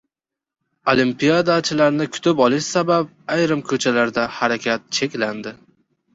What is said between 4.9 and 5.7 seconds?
cheklanadi